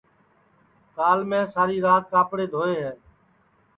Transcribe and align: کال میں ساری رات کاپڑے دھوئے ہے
کال 0.95 1.19
میں 1.29 1.43
ساری 1.53 1.77
رات 1.85 2.03
کاپڑے 2.11 2.45
دھوئے 2.53 2.83
ہے 2.83 2.91